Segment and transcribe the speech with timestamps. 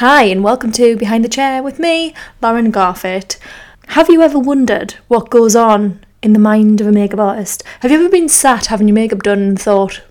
[0.00, 2.12] Hi, and welcome to Behind the Chair with me,
[2.42, 3.38] Lauren Garfit.
[3.86, 7.64] Have you ever wondered what goes on in the mind of a makeup artist?
[7.80, 10.02] Have you ever been sat having your makeup done and thought,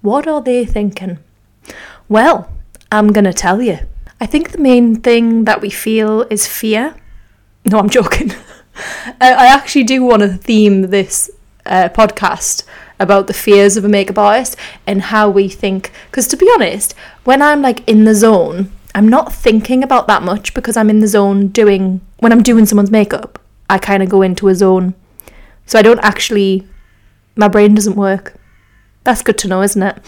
[0.00, 1.18] what are they thinking?
[2.08, 2.50] Well,
[2.90, 3.80] I'm gonna tell you.
[4.18, 6.94] I think the main thing that we feel is fear.
[7.66, 8.32] No, I'm joking.
[9.20, 11.30] I I actually do want to theme this
[11.66, 12.64] uh, podcast
[12.98, 14.56] about the fears of a makeup artist
[14.86, 15.92] and how we think.
[16.10, 20.22] Because to be honest, when I'm like in the zone, I'm not thinking about that
[20.22, 24.08] much because I'm in the zone doing, when I'm doing someone's makeup, I kind of
[24.08, 24.94] go into a zone.
[25.66, 26.66] So I don't actually,
[27.36, 28.34] my brain doesn't work.
[29.04, 29.98] That's good to know, isn't it?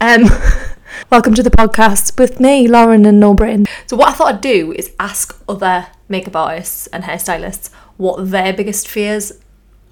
[0.00, 0.24] Um,
[1.10, 3.66] welcome to the podcast with me, Lauren and No Brain.
[3.86, 8.52] So, what I thought I'd do is ask other makeup artists and hairstylists what their
[8.52, 9.32] biggest fears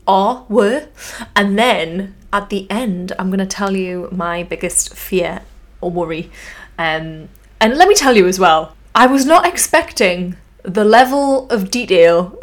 [0.07, 0.89] are, were,
[1.35, 5.43] and then at the end, I'm going to tell you my biggest fear
[5.81, 6.31] or worry.
[6.79, 7.29] Um,
[7.63, 12.37] and let me tell you as well, I was not expecting the level of detail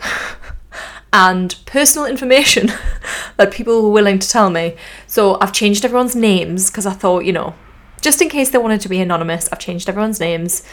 [1.13, 2.67] and personal information
[3.37, 4.77] that people were willing to tell me.
[5.07, 7.53] So I've changed everyone's names because I thought, you know,
[7.99, 10.63] just in case they wanted to be anonymous, I've changed everyone's names.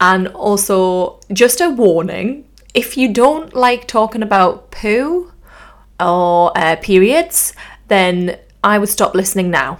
[0.00, 5.32] And also, just a warning if you don't like talking about poo
[6.00, 7.54] or uh, periods,
[7.86, 9.78] then I would stop listening now.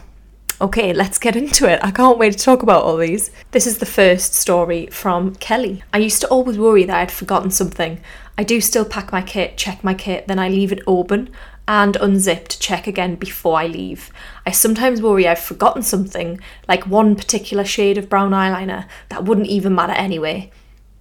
[0.58, 1.80] Okay, let's get into it.
[1.82, 3.30] I can't wait to talk about all these.
[3.50, 5.82] This is the first story from Kelly.
[5.92, 8.00] I used to always worry that I'd forgotten something.
[8.38, 11.28] I do still pack my kit, check my kit, then I leave it open
[11.68, 14.10] and unzip to check again before I leave.
[14.46, 19.48] I sometimes worry I've forgotten something, like one particular shade of brown eyeliner, that wouldn't
[19.48, 20.50] even matter anyway.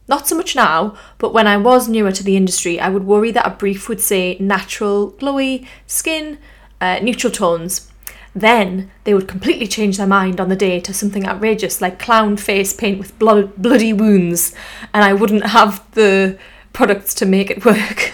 [0.09, 3.31] Not so much now, but when I was newer to the industry, I would worry
[3.31, 6.39] that a brief would say natural, glowy skin,
[6.81, 7.89] uh, neutral tones.
[8.35, 12.35] Then they would completely change their mind on the day to something outrageous like clown
[12.35, 14.53] face paint with blood, bloody wounds,
[14.93, 16.37] and I wouldn't have the
[16.73, 18.11] products to make it work.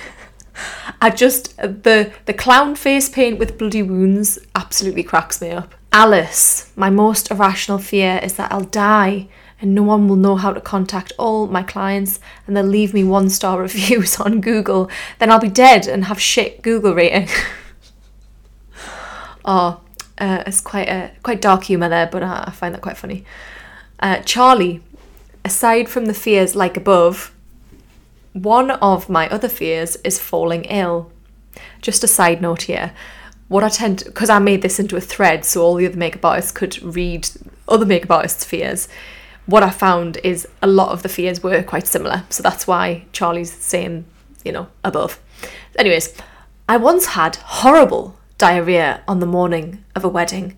[1.01, 5.73] I just the the clown face paint with bloody wounds absolutely cracks me up.
[5.91, 9.27] Alice, my most irrational fear is that I'll die
[9.59, 13.03] and no one will know how to contact all my clients and they'll leave me
[13.03, 14.89] one star reviews on Google.
[15.19, 17.27] Then I'll be dead and have shit Google rating.
[19.45, 19.80] oh,
[20.21, 23.25] uh, it's quite a quite dark humour there, but uh, I find that quite funny.
[23.99, 24.81] Uh, Charlie,
[25.43, 27.33] aside from the fears like above,
[28.33, 31.11] one of my other fears is falling ill.
[31.81, 32.93] Just a side note here.
[33.47, 36.23] What I tend because I made this into a thread so all the other makeup
[36.23, 37.27] artists could read
[37.67, 38.87] other makeup artists' fears.
[39.47, 43.05] What I found is a lot of the fears were quite similar, so that's why
[43.11, 44.05] Charlie's saying,
[44.45, 45.19] you know, above.
[45.77, 46.13] Anyways,
[46.69, 50.57] I once had horrible diarrhea on the morning of a wedding.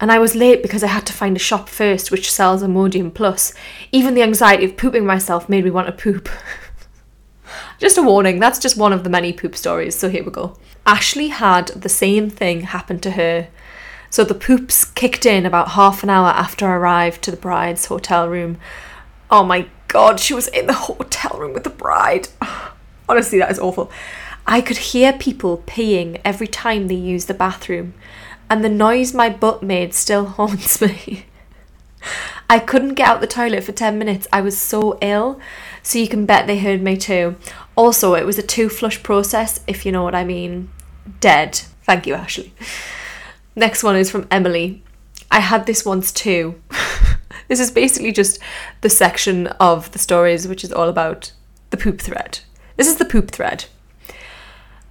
[0.00, 3.12] And I was late because I had to find a shop first which sells Imodium
[3.12, 3.52] Plus.
[3.92, 6.30] Even the anxiety of pooping myself made me want to poop.
[7.78, 10.56] just a warning, that's just one of the many poop stories, so here we go.
[10.86, 13.48] Ashley had the same thing happen to her.
[14.08, 17.86] So the poops kicked in about half an hour after I arrived to the bride's
[17.86, 18.56] hotel room.
[19.30, 22.28] Oh my god, she was in the hotel room with the bride.
[23.08, 23.90] Honestly, that is awful.
[24.46, 27.94] I could hear people peeing every time they used the bathroom,
[28.50, 31.26] and the noise my butt made still haunts me.
[32.50, 34.26] I couldn't get out the toilet for 10 minutes.
[34.32, 35.40] I was so ill,
[35.82, 37.36] so you can bet they heard me too.
[37.76, 40.70] Also, it was a two flush process, if you know what I mean.
[41.20, 41.62] Dead.
[41.84, 42.52] Thank you, Ashley.
[43.56, 44.82] Next one is from Emily.
[45.30, 46.60] I had this once too.
[47.48, 48.38] this is basically just
[48.82, 51.32] the section of the stories which is all about
[51.70, 52.40] the poop thread.
[52.76, 53.64] This is the poop thread.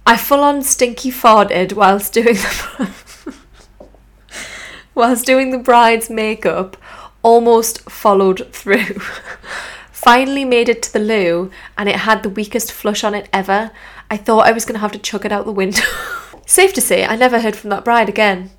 [0.04, 2.92] I full on stinky farted whilst doing the
[4.94, 6.76] whilst doing the bride's makeup,
[7.22, 8.98] almost followed through.
[9.92, 13.70] Finally made it to the loo and it had the weakest flush on it ever.
[14.10, 15.82] I thought I was gonna have to chuck it out the window.
[16.46, 18.50] Safe to say, I never heard from that bride again.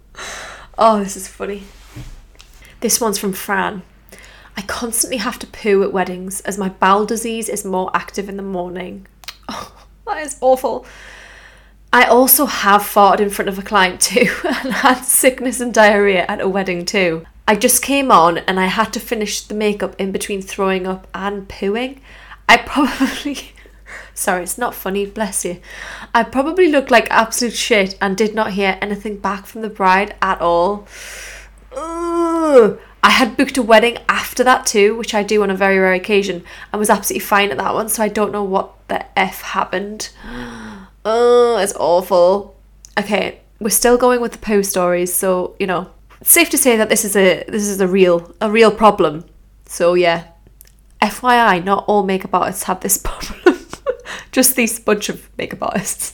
[0.78, 1.64] Oh, this is funny.
[2.80, 3.84] This one's from Fran.
[4.56, 8.38] I constantly have to poo at weddings as my bowel disease is more active in
[8.38, 9.08] the morning.
[9.50, 10.86] Oh, that is awful.
[11.94, 16.26] I also have farted in front of a client too and had sickness and diarrhea
[16.28, 17.24] at a wedding too.
[17.48, 21.08] I just came on and I had to finish the makeup in between throwing up
[21.14, 22.00] and pooing.
[22.50, 23.52] I probably.
[24.16, 25.60] Sorry, it's not funny, bless you.
[26.16, 30.16] I probably looked like absolute shit and did not hear anything back from the bride
[30.20, 30.88] at all.
[31.76, 32.80] Ugh.
[33.04, 35.94] I had booked a wedding after that too, which I do on a very rare
[35.94, 39.42] occasion, and was absolutely fine at that one, so I don't know what the F
[39.42, 40.10] happened.
[41.06, 42.56] Oh, it's awful.
[42.98, 45.90] Okay, we're still going with the post stories, so you know,
[46.22, 49.26] it's safe to say that this is a this is a real a real problem.
[49.66, 50.28] So yeah,
[51.02, 53.60] FYI, not all makeup artists have this problem.
[54.32, 56.14] Just these bunch of makeup artists.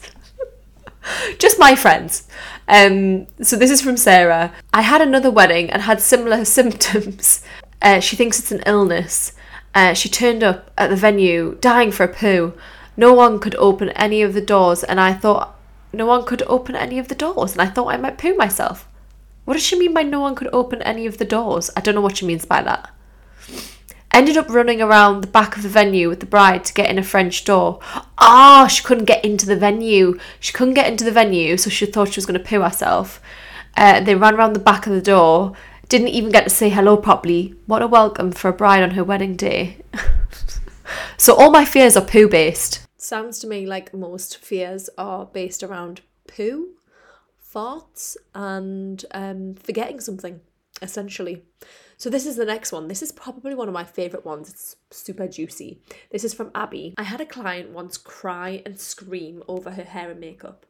[1.39, 2.27] Just my friends.
[2.67, 4.53] Um, so this is from Sarah.
[4.73, 7.43] I had another wedding and had similar symptoms.
[7.81, 9.33] Uh, she thinks it's an illness.
[9.73, 12.53] Uh, she turned up at the venue dying for a poo.
[12.99, 15.57] No one could open any of the doors, and I thought
[15.93, 18.89] no one could open any of the doors, and I thought I might poo myself.
[19.45, 21.69] What does she mean by no one could open any of the doors?
[21.77, 22.93] I don't know what she means by that.
[24.11, 26.99] Ended up running around the back of the venue with the bride to get in
[26.99, 27.79] a French door.
[28.17, 30.19] Ah, oh, she couldn't get into the venue.
[30.41, 33.21] She couldn't get into the venue, so she thought she was going to poo herself.
[33.77, 35.53] Uh, they ran around the back of the door.
[35.87, 37.55] Didn't even get to say hello properly.
[37.65, 39.77] What a welcome for a bride on her wedding day.
[41.17, 42.88] so all my fears are poo based.
[43.01, 46.71] Sounds to me like most fears are based around poo,
[47.41, 50.41] farts, and um, forgetting something,
[50.81, 51.43] essentially.
[51.95, 52.89] So this is the next one.
[52.89, 54.49] This is probably one of my favorite ones.
[54.49, 55.79] It's super juicy.
[56.11, 56.93] This is from Abby.
[56.97, 60.65] I had a client once cry and scream over her hair and makeup.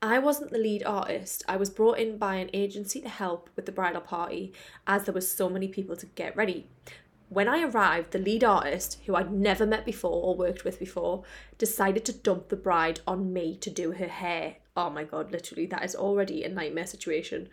[0.00, 1.44] I wasn't the lead artist.
[1.48, 4.54] I was brought in by an agency to help with the bridal party
[4.86, 6.66] as there was so many people to get ready.
[7.34, 11.24] When I arrived, the lead artist, who I'd never met before or worked with before,
[11.58, 14.56] decided to dump the bride on me to do her hair.
[14.76, 17.48] Oh my god, literally, that is already a nightmare situation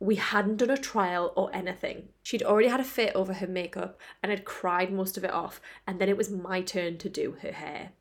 [0.00, 2.08] we hadn't done a trial or anything.
[2.22, 5.60] She'd already had a fit over her makeup and had cried most of it off,
[5.86, 7.92] and then it was my turn to do her hair.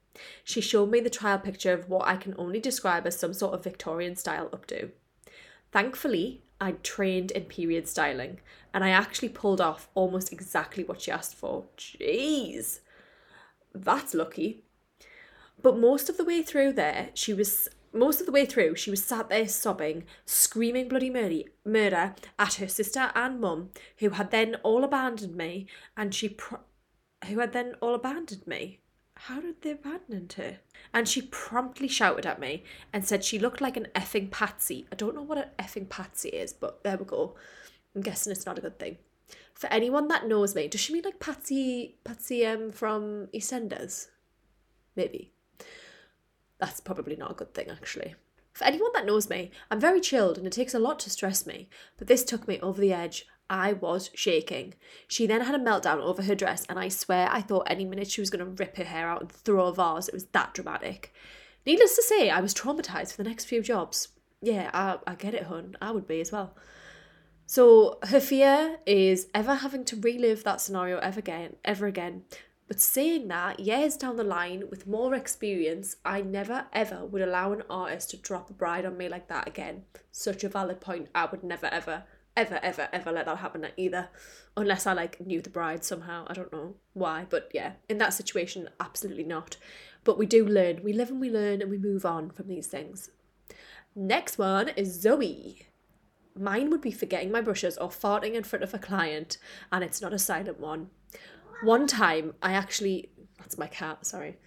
[0.44, 3.54] She showed me the trial picture of what I can only describe as some sort
[3.54, 4.92] of Victorian style updo.
[5.74, 8.40] Thankfully, I'd trained in period styling,
[8.76, 11.66] and I actually pulled off almost exactly what she asked for.
[11.76, 12.82] Jeez,
[13.74, 14.62] that's lucky.
[15.60, 18.92] But most of the way through there, she was most of the way through, she
[18.92, 24.30] was sat there sobbing, screaming bloody murder, murder at her sister and mum, who had
[24.30, 25.66] then all abandoned me,
[25.98, 26.60] and she, pro-
[27.28, 28.80] who had then all abandoned me.
[29.28, 30.58] How did they abandon her?
[30.94, 34.86] And she promptly shouted at me and said she looked like an effing patsy.
[34.92, 37.36] I don't know what an effing patsy is, but there we go.
[37.96, 38.98] I'm guessing it's not a good thing.
[39.54, 44.08] For anyone that knows me, does she mean like Patsy, Patsy um, from EastEnders?
[44.98, 45.32] Maybe
[46.60, 48.16] that's probably not a good thing, actually.
[48.52, 51.46] For anyone that knows me, I'm very chilled and it takes a lot to stress
[51.46, 53.26] me, but this took me over the edge.
[53.54, 54.74] I was shaking.
[55.08, 58.10] She then had a meltdown over her dress, and I swear I thought any minute
[58.10, 60.08] she was going to rip her hair out and throw a vase.
[60.08, 61.14] It was that dramatic.
[61.64, 64.08] Needless to say, I was traumatized for the next few jobs.
[64.42, 65.78] Yeah, I, I get it, hun.
[65.80, 66.56] I would be as well.
[67.46, 72.24] So her fear is ever having to relive that scenario ever again, ever again,
[72.68, 77.52] but saying that, years down the line, with more experience, I never ever would allow
[77.52, 79.84] an artist to drop a bride on me like that again.
[80.12, 81.10] Such a valid point.
[81.14, 84.10] I would never ever, ever, ever, ever let that happen either.
[84.56, 86.26] Unless I like knew the bride somehow.
[86.28, 87.26] I don't know why.
[87.30, 89.58] But yeah, in that situation, absolutely not.
[90.04, 90.84] But we do learn.
[90.84, 93.10] We live and we learn and we move on from these things.
[93.96, 95.68] Next one is Zoe.
[96.36, 99.38] Mine would be forgetting my brushes or farting in front of a client,
[99.72, 100.90] and it's not a silent one.
[101.64, 104.38] One time, I actually, that's my cat, sorry.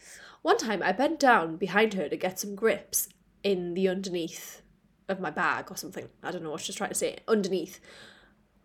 [0.42, 3.08] One time, I bent down behind her to get some grips
[3.44, 4.62] in the underneath
[5.08, 6.08] of my bag or something.
[6.22, 7.18] I don't know what she's just trying to say.
[7.28, 7.80] Underneath.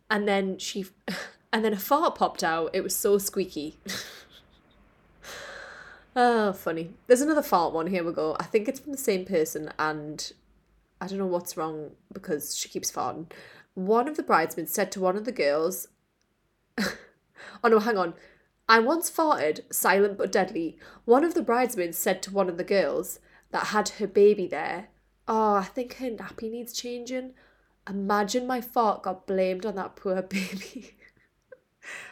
[0.09, 0.85] And then she,
[1.53, 2.71] and then a fart popped out.
[2.73, 3.77] It was so squeaky.
[6.15, 6.93] oh, funny.
[7.07, 7.87] There's another fart one.
[7.87, 8.35] Here we go.
[8.39, 10.31] I think it's from the same person, and
[10.99, 13.31] I don't know what's wrong because she keeps farting.
[13.73, 15.87] One of the bridesmaids said to one of the girls,
[17.63, 18.13] Oh no, hang on.
[18.67, 20.77] I once farted, silent but deadly.
[21.05, 23.19] One of the bridesmaids said to one of the girls
[23.51, 24.87] that had her baby there,
[25.27, 27.33] Oh, I think her nappy needs changing.
[27.89, 30.95] Imagine my fart got blamed on that poor baby.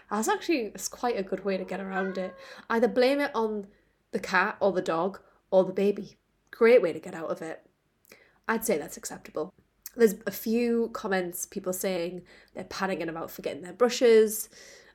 [0.10, 2.36] That's actually it's quite a good way to get around it.
[2.70, 3.68] Either blame it on
[4.12, 5.20] the cat or the dog
[5.51, 6.18] or the baby.
[6.51, 7.62] Great way to get out of it.
[8.48, 9.54] I'd say that's acceptable.
[9.96, 12.24] There's a few comments, people saying
[12.54, 14.50] they're panicking about forgetting their brushes.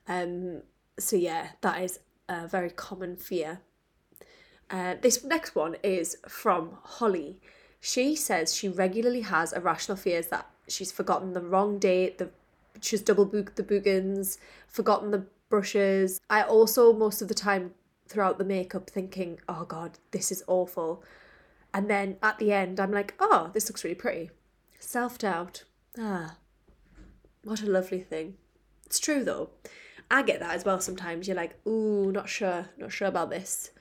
[0.09, 0.63] Um,
[0.99, 3.61] so yeah, that is a very common fear.
[4.71, 7.41] Uh, this next one is from Holly.
[7.87, 12.31] She says she regularly has irrational fears that she's forgotten the wrong date, the
[12.81, 16.19] she's double booked the bookings, forgotten the brushes.
[16.31, 17.75] I also most of the time
[18.09, 21.05] throughout the makeup thinking, oh god, this is awful.
[21.75, 24.31] And then at the end I'm like, oh, this looks really pretty.
[24.81, 25.65] Self doubt.
[25.99, 26.39] Ah,
[27.43, 28.39] what a lovely thing.
[28.87, 29.51] It's true though.
[30.11, 31.29] I get that as well sometimes.
[31.29, 33.73] You're like, ooh, not sure, not sure about this.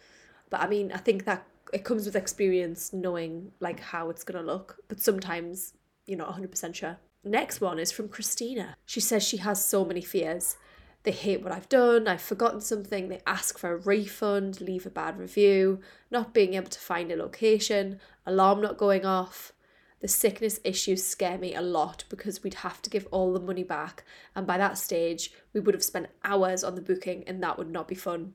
[0.49, 4.39] But I mean, I think that it comes with experience knowing like how it's going
[4.39, 4.77] to look.
[4.87, 5.73] But sometimes
[6.05, 6.97] you're not 100% sure.
[7.23, 8.77] Next one is from Christina.
[8.85, 10.57] She says she has so many fears.
[11.03, 14.89] They hate what I've done, I've forgotten something, they ask for a refund, leave a
[14.89, 19.51] bad review, not being able to find a location, alarm not going off.
[19.99, 23.63] The sickness issues scare me a lot because we'd have to give all the money
[23.63, 27.57] back, and by that stage, we would have spent hours on the booking, and that
[27.57, 28.33] would not be fun.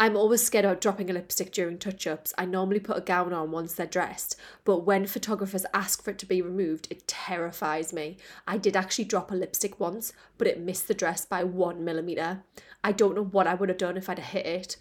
[0.00, 2.34] I'm always scared about dropping a lipstick during touch ups.
[2.36, 6.18] I normally put a gown on once they're dressed, but when photographers ask for it
[6.18, 8.16] to be removed, it terrifies me.
[8.46, 12.42] I did actually drop a lipstick once, but it missed the dress by one millimetre.
[12.82, 14.76] I don't know what I would have done if I'd hit it.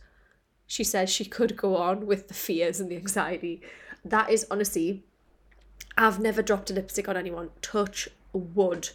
[0.66, 3.62] She says she could go on with the fears and the anxiety.
[4.04, 5.04] That is honestly,
[5.96, 7.52] I've never dropped a lipstick on anyone.
[7.62, 8.90] Touch wood.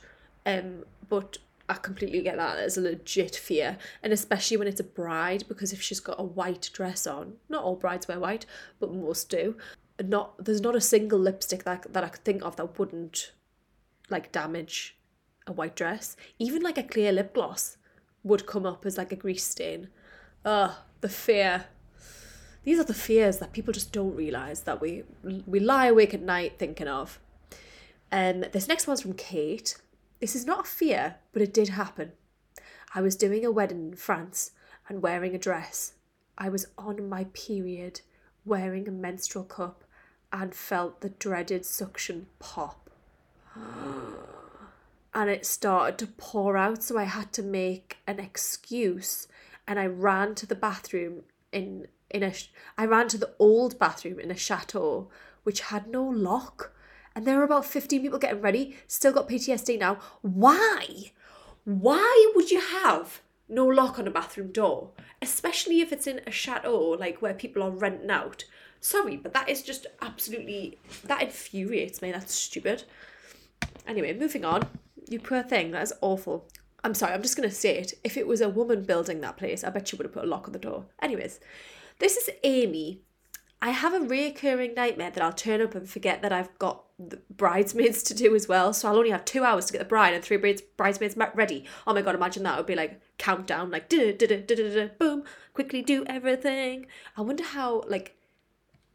[0.45, 4.85] Um, but I completely get that as a legit fear, and especially when it's a
[4.85, 8.47] bride, because if she's got a white dress on, not all brides wear white,
[8.81, 9.57] but most do.
[10.03, 13.33] Not there's not a single lipstick that that I could think of that wouldn't
[14.09, 14.97] like damage
[15.47, 16.17] a white dress.
[16.39, 17.77] Even like a clear lip gloss
[18.23, 19.89] would come up as like a grease stain.
[20.45, 21.67] Ugh, the fear.
[22.65, 26.23] These are the fears that people just don't realise that we we lie awake at
[26.23, 27.19] night thinking of.
[28.11, 29.77] And um, this next one's from Kate.
[30.21, 32.13] This is not a fear, but it did happen.
[32.95, 34.53] I was doing a wedding in France
[34.89, 35.95] and wearing a dress.
[36.37, 38.01] I was on my period,
[38.45, 39.85] wearing a menstrual cup,
[40.33, 42.91] and felt the dreaded suction pop.
[45.15, 49.29] and it started to pour out, so I had to make an excuse
[49.69, 51.23] and I ran to the bathroom
[51.53, 52.33] in in a
[52.79, 55.11] I ran to the old bathroom in a chateau
[55.45, 56.73] which had no lock
[57.19, 59.99] and there were about 15 people getting ready, still got PTSD now.
[60.23, 61.11] Why?
[61.65, 64.91] Why would you have no lock on a bathroom door?
[65.21, 68.45] Especially if it's in a chateau, like where people are renting out.
[68.79, 72.13] Sorry, but that is just absolutely, that infuriates me.
[72.13, 72.85] That's stupid.
[73.85, 74.69] Anyway, moving on.
[75.09, 76.47] You poor thing, that is awful.
[76.85, 77.95] I'm sorry, I'm just going to say it.
[78.05, 80.29] If it was a woman building that place, I bet she would have put a
[80.29, 80.85] lock on the door.
[81.03, 81.41] Anyways,
[81.99, 83.01] this is Amy
[83.61, 87.21] I have a reoccurring nightmare that I'll turn up and forget that I've got the
[87.31, 88.73] bridesmaids to do as well.
[88.73, 90.37] So I'll only have two hours to get the bride and three
[90.77, 91.65] bridesmaids ready.
[91.87, 92.55] Oh my god, imagine that.
[92.55, 95.25] It would be like countdown, like boom,
[95.55, 96.87] quickly do everything.
[97.17, 98.17] I wonder how, like,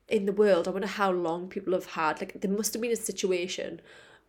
[0.07, 2.91] in the world, I wonder how long people have had, like, there must have been
[2.91, 3.81] a situation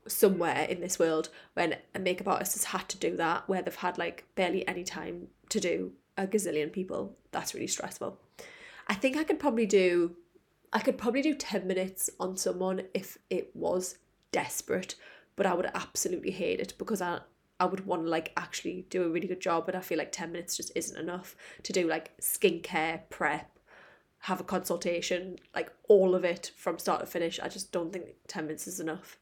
[0.06, 3.74] somewhere in this world when a makeup artist has had to do that, where they've
[3.74, 7.16] had, like, barely any time to do a gazillion people.
[7.32, 8.18] That's really stressful.
[8.86, 10.16] I think I could probably do
[10.74, 13.96] I could probably do 10 minutes on someone if it was
[14.32, 14.96] desperate,
[15.36, 17.20] but I would absolutely hate it because I
[17.60, 20.10] I would want to like actually do a really good job, but I feel like
[20.10, 23.58] 10 minutes just isn't enough to do like skincare, prep,
[24.18, 27.38] have a consultation, like all of it from start to finish.
[27.40, 29.18] I just don't think 10 minutes is enough.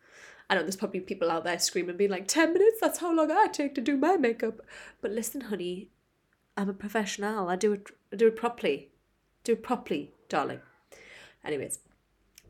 [0.49, 2.79] I know there's probably people out there screaming, being like, 10 minutes?
[2.81, 4.61] That's how long I take to do my makeup.
[5.01, 5.89] But listen, honey,
[6.57, 7.49] I'm a professional.
[7.49, 8.91] I do it, I do it properly.
[9.45, 10.61] Do it properly, darling.
[11.45, 11.81] Anyways,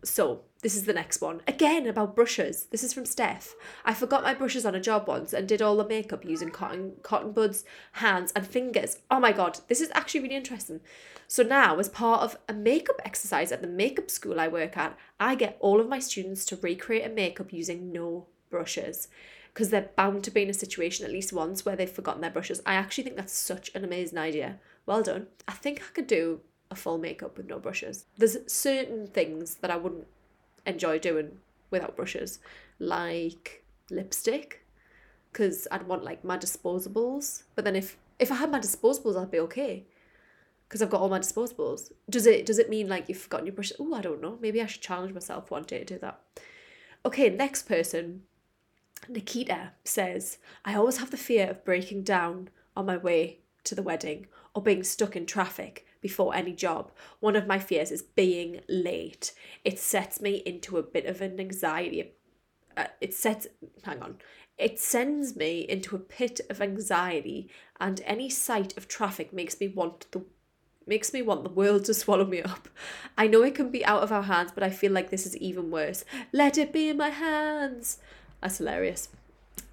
[0.05, 1.41] so this is the next one.
[1.47, 2.67] Again about brushes.
[2.67, 3.55] This is from Steph.
[3.85, 6.95] I forgot my brushes on a job once and did all the makeup using cotton
[7.03, 8.99] cotton buds, hands and fingers.
[9.11, 10.81] Oh my god, this is actually really interesting.
[11.29, 14.97] So now as part of a makeup exercise at the makeup school I work at,
[15.19, 19.09] I get all of my students to recreate a makeup using no brushes
[19.55, 22.31] because they're bound to be in a situation at least once where they've forgotten their
[22.31, 22.63] brushes.
[22.65, 24.59] I actually think that's such an amazing idea.
[24.87, 25.27] Well done.
[25.47, 26.41] I think I could do
[26.73, 28.07] a full makeup with no brushes.
[28.17, 30.07] There's certain things that I wouldn't
[30.67, 31.39] enjoy doing
[31.71, 32.41] without brushes,
[32.79, 34.65] like lipstick,
[35.31, 37.45] because I'd want like my disposables.
[37.55, 39.85] But then if if I had my disposables, I'd be okay,
[40.69, 41.93] because I've got all my disposables.
[42.11, 43.77] Does it does it mean like you've forgotten your brushes?
[43.79, 44.39] Oh, I don't know.
[44.41, 46.21] Maybe I should challenge myself one day to do that.
[47.05, 48.23] Okay, next person.
[49.09, 53.83] Nikita says, I always have the fear of breaking down on my way to the
[53.83, 56.91] wedding or being stuck in traffic before any job.
[57.21, 59.33] One of my fears is being late.
[59.65, 62.13] It sets me into a bit of an anxiety.
[62.77, 63.47] Uh, it sets,
[63.85, 64.17] hang on,
[64.59, 69.69] it sends me into a pit of anxiety, and any sight of traffic makes me
[69.69, 70.25] want the
[70.87, 72.69] makes me want the world to swallow me up.
[73.17, 75.37] I know it can be out of our hands, but I feel like this is
[75.37, 76.05] even worse.
[76.33, 77.99] Let it be in my hands.
[78.41, 79.09] That's hilarious.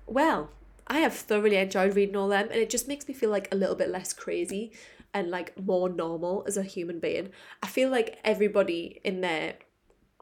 [0.05, 0.51] Well,
[0.88, 3.55] I have thoroughly enjoyed reading all them, and it just makes me feel like a
[3.55, 4.71] little bit less crazy
[5.13, 7.29] and like more normal as a human being.
[7.63, 9.55] I feel like everybody in their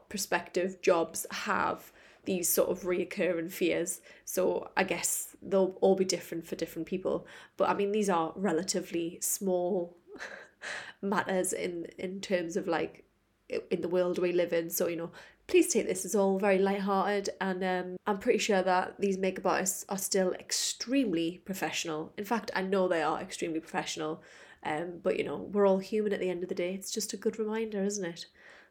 [0.08, 1.92] prospective jobs have
[2.24, 4.00] these sort of reoccurring fears.
[4.24, 7.26] So I guess they'll all be different for different people.
[7.56, 9.96] But I mean, these are relatively small
[11.02, 13.04] matters in in terms of like
[13.70, 14.68] in the world we live in.
[14.68, 15.10] So you know,
[15.46, 19.46] please take this as all very light-hearted and um, I'm pretty sure that these makeup
[19.46, 22.12] artists are still extremely professional.
[22.18, 24.22] In fact, I know they are extremely professional.
[24.62, 26.74] Um, but you know, we're all human at the end of the day.
[26.74, 28.26] It's just a good reminder, isn't it?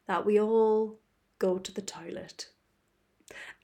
[0.08, 1.00] That we all
[1.40, 2.48] go to the toilet.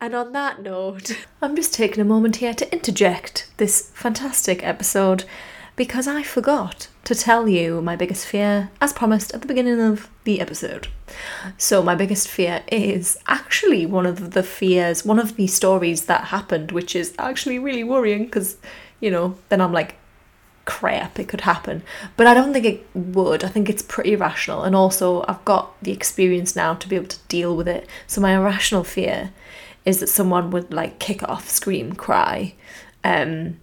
[0.01, 5.25] And on that note, I'm just taking a moment here to interject this fantastic episode
[5.75, 10.09] because I forgot to tell you my biggest fear, as promised at the beginning of
[10.23, 10.87] the episode.
[11.57, 16.25] So, my biggest fear is actually one of the fears, one of the stories that
[16.25, 18.57] happened, which is actually really worrying because,
[18.99, 19.95] you know, then I'm like,
[20.65, 21.83] crap, it could happen.
[22.17, 23.43] But I don't think it would.
[23.43, 24.63] I think it's pretty rational.
[24.63, 27.87] And also, I've got the experience now to be able to deal with it.
[28.07, 29.31] So, my irrational fear
[29.85, 32.55] is that someone would like kick off, scream, cry.
[33.03, 33.57] Um,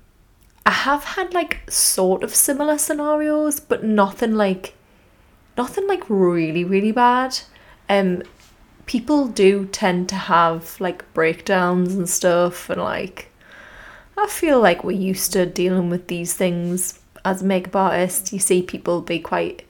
[0.66, 4.74] I have had like sort of similar scenarios, but nothing like
[5.56, 7.40] nothing like really, really bad.
[7.88, 8.22] Um
[8.86, 13.29] people do tend to have like breakdowns and stuff and like
[14.20, 18.34] I feel like we're used to dealing with these things as makeup artists.
[18.34, 19.66] You see people be quite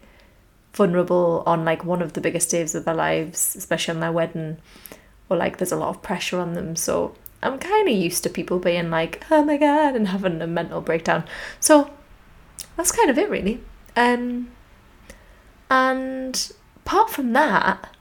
[0.72, 4.56] vulnerable on like one of the biggest days of their lives, especially on their wedding,
[5.28, 6.74] or like there's a lot of pressure on them.
[6.74, 7.14] So
[7.44, 10.80] I'm kind of used to people being like, oh my god, and having a mental
[10.80, 11.24] breakdown.
[11.60, 11.88] So
[12.76, 13.60] that's kind of it, really.
[13.94, 14.50] Um,
[15.70, 16.52] and
[16.84, 17.94] apart from that,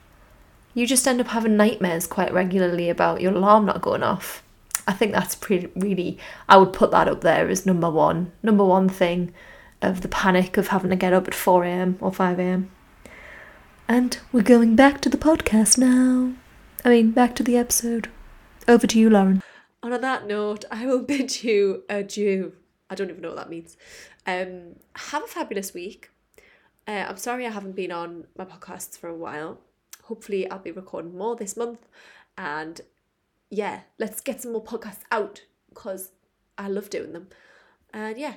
[0.74, 4.42] you just end up having nightmares quite regularly about your alarm not going off.
[4.88, 6.18] I think that's pretty really,
[6.48, 9.34] I would put that up there as number one, number one thing
[9.82, 12.72] of the panic of having to get up at 4 am or 5 am.
[13.88, 16.34] And we're going back to the podcast now.
[16.86, 18.10] I mean, back to the episode.
[18.68, 19.42] Over to you, Lauren.
[19.82, 22.54] And on that note, I will bid you adieu.
[22.90, 23.78] I don't even know what that means.
[24.26, 26.12] Um, have a fabulous week.
[26.88, 29.60] Uh, I'm sorry I haven't been on my podcasts for a while.
[30.04, 31.88] Hopefully, I'll be recording more this month.
[32.38, 32.82] And
[33.50, 36.12] yeah, let's get some more podcasts out because
[36.58, 37.28] I love doing them.
[37.94, 38.36] And yeah,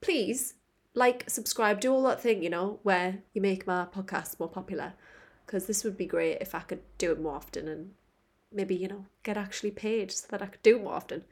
[0.00, 0.54] please
[0.94, 4.94] like, subscribe, do all that thing, you know, where you make my podcast more popular.
[5.46, 7.92] Because this would be great if I could do it more often and
[8.52, 11.24] maybe, you know, get actually paid so that I could do it more often.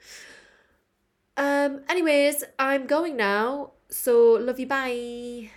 [1.36, 3.72] Um, anyways, I'm going now.
[3.88, 5.50] So love you, bye.